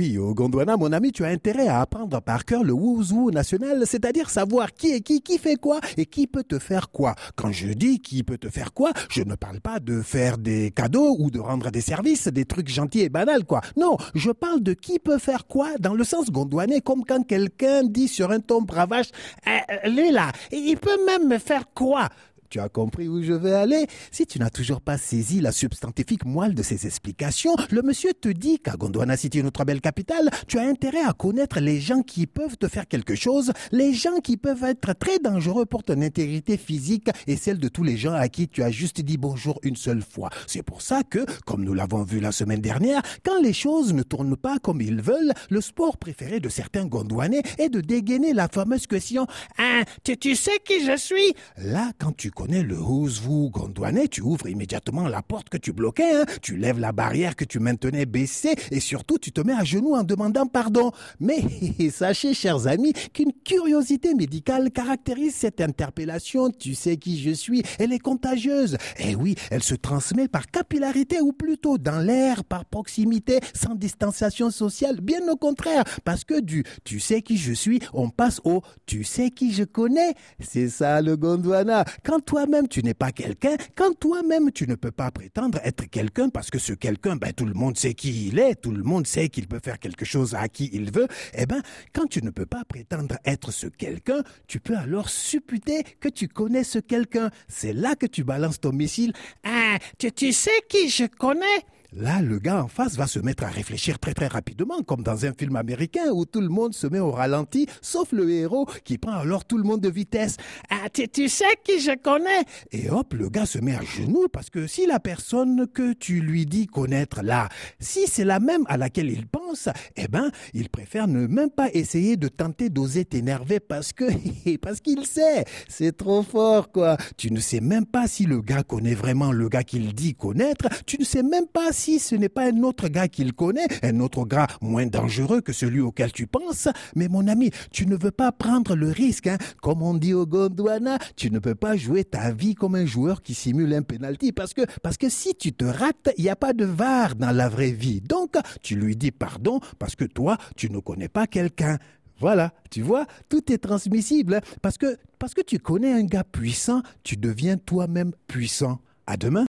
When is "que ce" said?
86.48-86.72